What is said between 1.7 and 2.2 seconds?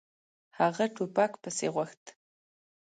غوښت.